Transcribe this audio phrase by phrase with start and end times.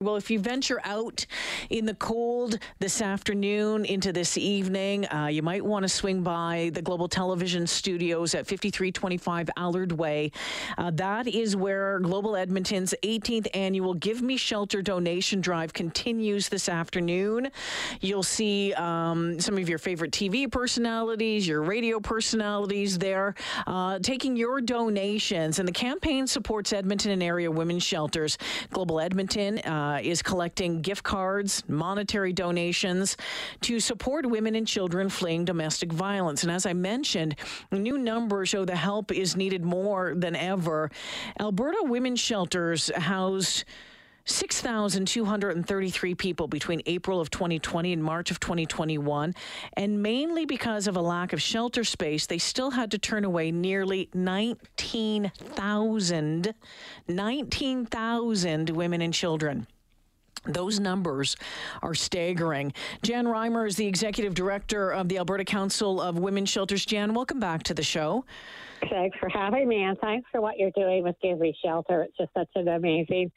[0.00, 1.26] Well, if you venture out
[1.70, 6.70] in the cold this afternoon into this evening, uh, you might want to swing by
[6.72, 10.30] the Global Television Studios at 5325 Allard Way.
[10.78, 16.68] Uh, that is where Global Edmonton's 18th annual Give Me Shelter donation drive continues this
[16.68, 17.50] afternoon.
[18.00, 23.34] You'll see um, some of your favorite TV personalities, your radio personalities there,
[23.66, 25.58] uh, taking your donations.
[25.58, 28.38] And the campaign supports Edmonton and area women's shelters.
[28.70, 33.16] Global Edmonton uh, is collecting gift cards, monetary donations
[33.62, 36.42] to support women and children fleeing domestic violence.
[36.42, 37.36] And as I mentioned,
[37.72, 40.90] new numbers show the help is needed more than ever.
[41.40, 43.64] Alberta women's shelters housed
[44.30, 49.34] 6,233 people between April of 2020 and March of 2021.
[49.74, 53.50] And mainly because of a lack of shelter space, they still had to turn away
[53.50, 56.54] nearly 19,000
[57.08, 59.66] 19,000 women and children.
[60.44, 61.36] Those numbers
[61.82, 62.72] are staggering.
[63.02, 66.84] Jan Reimer is the executive director of the Alberta Council of Women's Shelters.
[66.84, 68.24] Jan, welcome back to the show.
[68.90, 72.02] Thanks for having me, and thanks for what you're doing with Give Me Shelter.
[72.02, 73.30] It's just such an amazing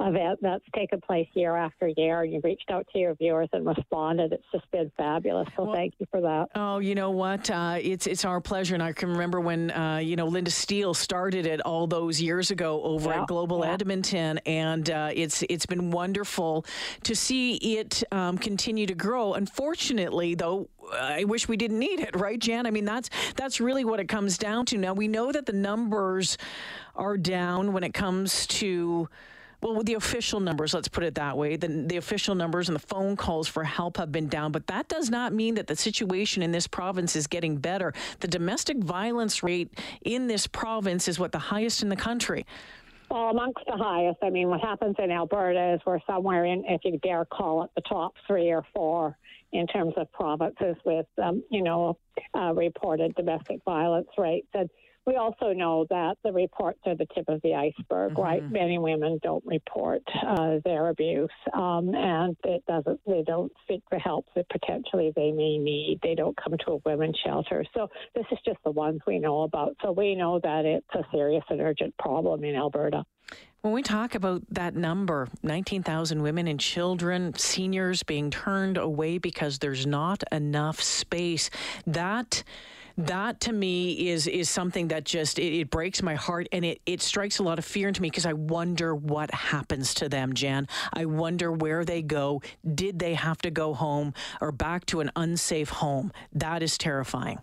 [0.00, 3.64] event that's taken place year after year, and you've reached out to your viewers and
[3.64, 4.32] responded.
[4.32, 5.48] It's just been fabulous.
[5.56, 6.48] So well, thank you for that.
[6.54, 7.48] Oh, you know what?
[7.48, 10.94] Uh, it's it's our pleasure, and I can remember when uh, you know Linda Steele
[10.94, 13.72] started it all those years ago over yeah, at Global yeah.
[13.72, 16.66] Edmonton, and uh, it's it's been wonderful
[17.04, 19.34] to see it um, continue to grow.
[19.34, 22.66] Unfortunately, though, I wish we didn't need it, right, Jan?
[22.66, 24.78] I mean, that's that's really what it comes down to.
[24.78, 26.38] Now we know that the numbers
[26.94, 29.08] are down when it comes to
[29.64, 32.76] well, with the official numbers, let's put it that way, the, the official numbers and
[32.76, 35.74] the phone calls for help have been down, but that does not mean that the
[35.74, 37.94] situation in this province is getting better.
[38.20, 42.44] The domestic violence rate in this province is what the highest in the country.
[43.10, 44.18] Well, amongst the highest.
[44.22, 47.70] I mean, what happens in Alberta is we're somewhere in, if you dare call it,
[47.74, 49.16] the top three or four
[49.54, 51.96] in terms of provinces with, um, you know,
[52.36, 54.48] uh, reported domestic violence rates.
[54.52, 54.68] And
[55.06, 58.22] we also know that the reports are the tip of the iceberg, mm-hmm.
[58.22, 58.50] right?
[58.50, 63.00] Many women don't report uh, their abuse, um, and it doesn't.
[63.06, 66.00] They don't seek the help that potentially they may need.
[66.02, 67.64] They don't come to a women's shelter.
[67.74, 69.76] So this is just the ones we know about.
[69.82, 73.04] So we know that it's a serious and urgent problem in Alberta.
[73.62, 79.58] When we talk about that number, 19,000 women and children, seniors being turned away because
[79.58, 81.48] there's not enough space,
[81.86, 82.44] that
[82.96, 86.80] that to me is is something that just it, it breaks my heart and it,
[86.86, 90.34] it strikes a lot of fear into me because I wonder what happens to them,
[90.34, 90.68] Jan.
[90.92, 92.42] I wonder where they go.
[92.74, 96.12] Did they have to go home or back to an unsafe home?
[96.32, 97.38] That is terrifying.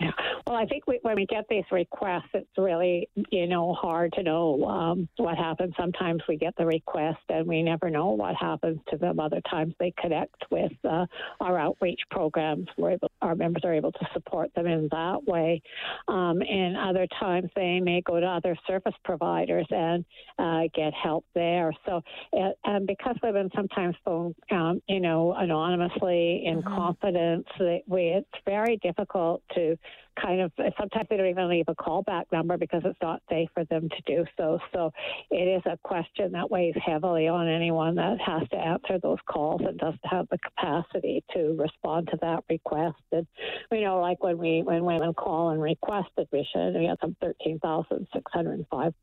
[0.00, 0.12] Yeah.
[0.46, 4.22] Well, I think we, when we get these requests, it's really, you know, hard to
[4.22, 5.72] know um, what happens.
[5.78, 9.20] Sometimes we get the request and we never know what happens to them.
[9.20, 11.06] Other times they connect with uh,
[11.40, 15.62] our outreach programs where our members are able to support them in that way.
[16.08, 20.04] Um, and other times they may go to other service providers and
[20.38, 21.72] uh, get help there.
[21.86, 22.02] So,
[22.38, 26.68] uh, and because women sometimes phone, um, you know, anonymously in mm-hmm.
[26.68, 27.46] confidence,
[27.86, 29.78] we, it's very difficult to
[30.20, 33.64] kind of sometimes they don't even leave a callback number because it's not safe for
[33.66, 34.58] them to do so.
[34.72, 34.92] So
[35.30, 39.62] it is a question that weighs heavily on anyone that has to answer those calls
[39.66, 42.96] and doesn't have the capacity to respond to that request.
[43.12, 43.26] And
[43.70, 47.58] we know, like when we when women call and request admission, we have some thirteen
[47.58, 48.94] thousand six hundred and five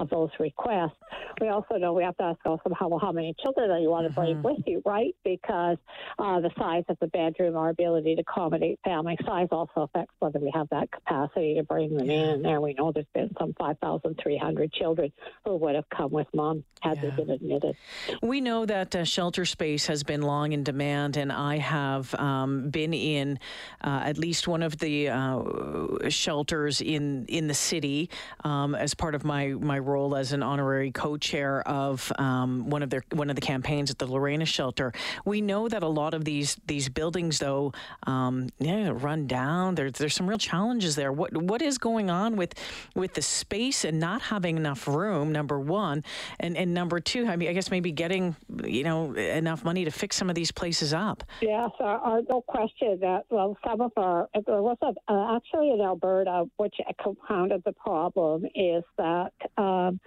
[0.00, 0.96] of those requests.
[1.40, 3.90] We also know we have to ask also how well, how many children do you
[3.90, 4.42] want to bring mm-hmm.
[4.42, 5.14] with you, right?
[5.24, 5.76] Because
[6.18, 10.38] uh, the size of the bedroom, our ability to accommodate family size also affects whether
[10.38, 12.42] we have that capacity to bring them in.
[12.42, 15.12] There, we know there's been some 5,300 children
[15.44, 17.10] who would have come with mom had yeah.
[17.10, 17.76] they been admitted.
[18.22, 22.70] We know that uh, shelter space has been long in demand, and I have um,
[22.70, 23.38] been in
[23.82, 28.10] uh, at least one of the uh, shelters in in the city
[28.44, 32.90] um, as part of my my role as an honorary co-chair of um, one of
[32.90, 34.92] their one of the campaigns at the Lurana shelter.
[35.24, 37.72] We know that a lot of these these buildings, though,
[38.06, 39.74] um, yeah, run down.
[39.74, 41.12] There's there's some real challenges there.
[41.12, 42.54] What what is going on with
[42.94, 45.32] with the space and not having enough room?
[45.32, 46.04] Number one,
[46.38, 49.90] and and number two, I mean, I guess maybe getting you know enough money to
[49.90, 51.24] fix some of these places up.
[51.40, 55.70] Yes, uh, uh, no question that well, some of our there was a, uh, actually
[55.70, 59.32] in Alberta, which compounded the problem, is that.
[59.88, 60.00] Um,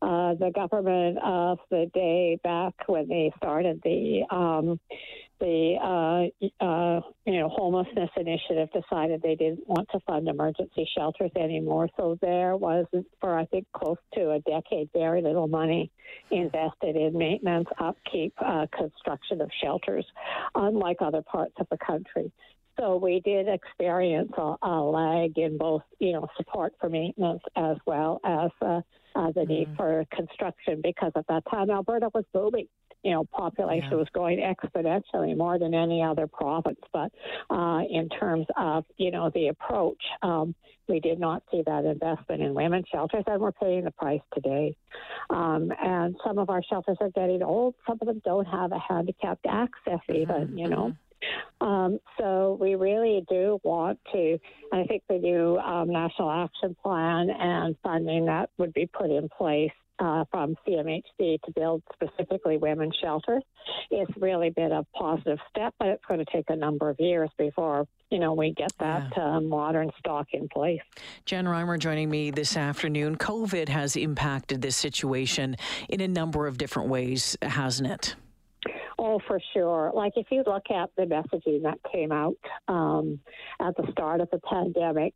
[0.00, 4.78] uh, the government of the day back when they started the um,
[5.40, 11.32] the uh, uh, you know homelessness initiative decided they didn't want to fund emergency shelters
[11.36, 11.88] anymore.
[11.96, 12.86] So there was,
[13.20, 15.90] for I think close to a decade, very little money
[16.30, 20.06] invested in maintenance, upkeep, uh, construction of shelters,
[20.54, 22.30] unlike other parts of the country.
[22.78, 27.76] So we did experience a, a lag in both, you know, support for maintenance as
[27.84, 28.50] well as
[29.18, 29.76] uh, the need mm.
[29.76, 32.66] for construction because at that time Alberta was booming
[33.04, 33.96] you know, population yeah.
[33.96, 36.80] was growing exponentially more than any other province.
[36.92, 37.12] But
[37.50, 40.54] uh, in terms of, you know, the approach, um,
[40.88, 44.74] we did not see that investment in women's shelters, and we're paying the price today.
[45.30, 47.74] Um, and some of our shelters are getting old.
[47.86, 50.58] Some of them don't have a handicapped access, even, mm-hmm.
[50.58, 50.76] you know.
[50.76, 51.07] Mm-hmm.
[51.60, 54.38] Um, so we really do want to,
[54.72, 59.28] I think the new um, national action plan and funding that would be put in
[59.36, 63.42] place uh, from CMHC to build specifically women's shelters.
[63.90, 67.30] It's really been a positive step, but it's going to take a number of years
[67.38, 69.36] before you know we get that yeah.
[69.36, 70.80] uh, modern stock in place.
[71.24, 73.16] Jan Reimer joining me this afternoon.
[73.16, 75.56] COVID has impacted this situation
[75.88, 78.16] in a number of different ways, hasn't it?
[79.18, 79.90] Oh, for sure.
[79.94, 82.36] Like if you look at the messaging that came out
[82.68, 83.20] um,
[83.60, 85.14] at the start of the pandemic,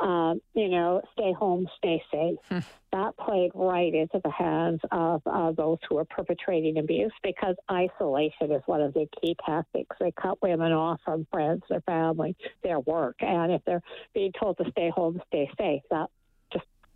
[0.00, 2.38] uh, you know, stay home, stay safe.
[2.48, 2.58] Hmm.
[2.92, 8.52] That played right into the hands of uh, those who are perpetrating abuse because isolation
[8.52, 9.96] is one of the key tactics.
[10.00, 13.82] They cut women off from friends, their family, their work, and if they're
[14.14, 16.08] being told to stay home, stay safe, that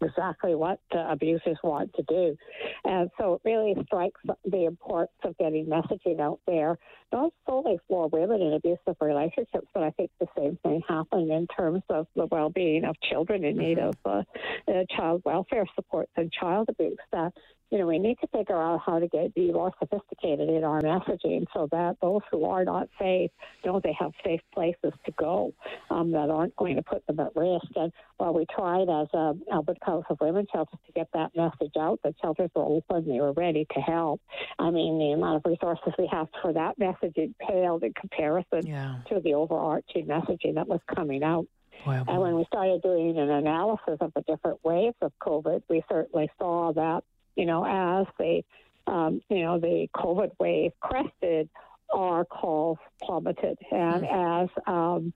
[0.03, 2.37] exactly what the abusers want to do.
[2.85, 6.79] And so it really strikes the importance of getting messaging out there,
[7.13, 11.47] not solely for women in abusive relationships, but I think the same thing happened in
[11.49, 14.09] terms of the well being of children in need mm-hmm.
[14.09, 14.27] of
[14.69, 16.99] uh, uh, child welfare supports and child abuse.
[17.13, 17.33] That
[17.71, 20.81] you know, we need to figure out how to get be more sophisticated in our
[20.81, 23.31] messaging so that those who are not safe
[23.65, 25.53] know they have safe places to go
[25.91, 27.67] um, that aren't going to put them at risk.
[27.77, 31.75] And while we tried as um, Alberta Council of Women's Shelters to get that message
[31.79, 34.21] out, the shelters were open, they were ready to help.
[34.59, 38.97] I mean, the amount of resources we have for that messaging paled in comparison yeah.
[39.09, 41.47] to the overarching messaging that was coming out.
[41.87, 42.05] Wow.
[42.07, 46.29] And when we started doing an analysis of the different waves of COVID, we certainly
[46.39, 47.05] saw that
[47.37, 48.43] you know, as the
[48.87, 51.49] um, you know the COVID wave crested,
[51.93, 54.43] our calls plummeted, and mm-hmm.
[54.43, 55.13] as um,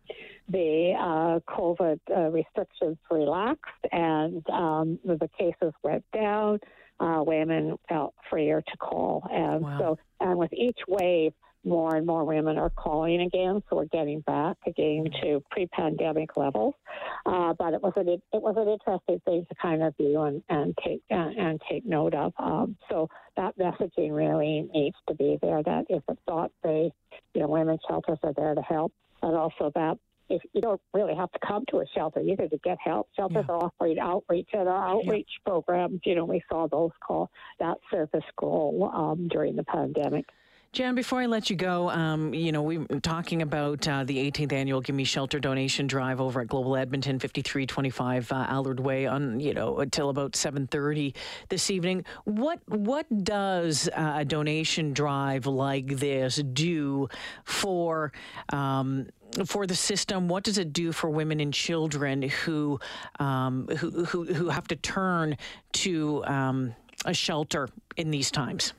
[0.49, 6.61] the uh, COVID uh, restrictions relaxed and um, the cases went down,
[7.01, 9.79] uh, women felt freer to call, and wow.
[9.79, 11.33] so and with each wave,
[11.65, 16.75] more and more women are calling again, so we're getting back again to pre-pandemic levels.
[17.27, 20.43] Uh, but it was an it was an interesting thing to kind of view and,
[20.49, 22.33] and take uh, and take note of.
[22.39, 25.63] Um, so that messaging really needs to be there.
[25.63, 26.93] That if it's thought they,
[27.35, 29.99] you know, women's shelters are there to help, and also that
[30.31, 33.09] if you don't really have to come to a shelter either to get help.
[33.15, 33.55] Shelters yeah.
[33.55, 35.51] are offering outreach and our outreach yeah.
[35.51, 36.01] programs.
[36.05, 37.31] You know, we saw those call
[37.61, 40.27] that service goal um, during the pandemic.
[40.75, 44.29] Jan, before I let you go, um, you know, we were talking about uh, the
[44.29, 49.07] 18th annual Give Me Shelter donation drive over at Global Edmonton, 5325 uh, Allard Way,
[49.07, 51.15] on you know until about 7:30
[51.49, 52.05] this evening.
[52.25, 57.09] What what does uh, a donation drive like this do
[57.45, 58.13] for?
[58.53, 59.07] Um,
[59.47, 62.81] for the system, what does it do for women and children who
[63.21, 65.37] um, who, who, who have to turn
[65.73, 68.75] to um, a shelter in these times?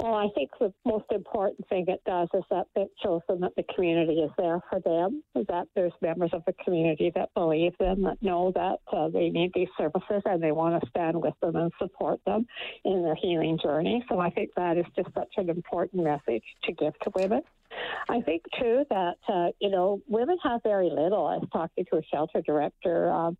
[0.00, 3.56] Well, I think the most important thing it does is that it shows them that
[3.56, 8.02] the community is there for them, that there's members of the community that believe them,
[8.02, 11.56] that know that uh, they need these services and they want to stand with them
[11.56, 12.46] and support them
[12.84, 14.04] in their healing journey.
[14.08, 17.42] So I think that is just such an important message to give to women.
[18.08, 21.26] I think too that uh, you know women have very little.
[21.26, 23.36] I was talking to a shelter director um,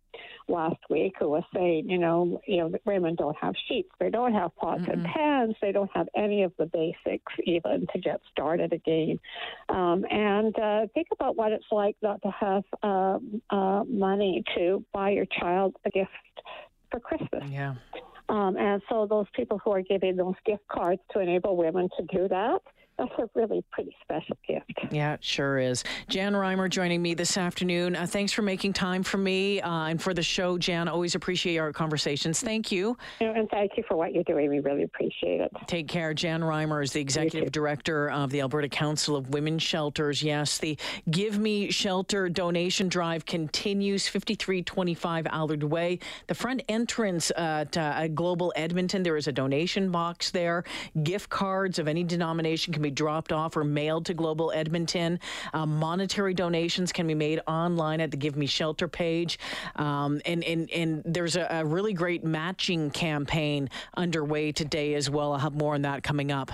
[0.47, 4.33] last week who was saying, you know, you know, women don't have sheets, they don't
[4.33, 4.91] have pots mm-hmm.
[4.91, 9.19] and pans, they don't have any of the basics even to get started again.
[9.69, 14.83] Um, and uh, think about what it's like not to have um, uh, money to
[14.93, 16.11] buy your child a gift
[16.91, 17.43] for Christmas.
[17.49, 17.75] Yeah.
[18.29, 22.05] Um, and so those people who are giving those gift cards to enable women to
[22.05, 22.59] do that,
[23.07, 24.71] that's a really pretty special gift.
[24.91, 25.83] Yeah, it sure is.
[26.07, 27.95] Jan Reimer joining me this afternoon.
[27.95, 30.87] Uh, thanks for making time for me uh, and for the show, Jan.
[30.87, 32.41] Always appreciate our conversations.
[32.41, 32.97] Thank you.
[33.19, 34.49] And thank you for what you're doing.
[34.49, 35.51] We really appreciate it.
[35.67, 36.13] Take care.
[36.13, 40.23] Jan Reimer is the executive director of the Alberta Council of Women's Shelters.
[40.23, 40.77] Yes, the
[41.11, 45.99] Give Me Shelter donation drive continues 5325 Allard Way.
[46.27, 50.63] The front entrance at uh, Global Edmonton, there is a donation box there.
[51.03, 55.19] Gift cards of any denomination can be be dropped off or mailed to Global Edmonton.
[55.53, 59.39] Uh, monetary donations can be made online at the Give Me Shelter page.
[59.75, 65.33] Um, and, and, and there's a, a really great matching campaign underway today as well.
[65.33, 66.51] I'll have more on that coming up.